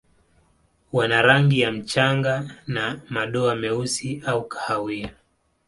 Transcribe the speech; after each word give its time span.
Wana 0.93 1.21
rangi 1.21 1.59
ya 1.59 1.71
mchanga 1.71 2.55
na 2.67 3.01
madoa 3.09 3.55
meusi 3.55 4.23
au 4.25 4.47
kahawia. 4.47 5.13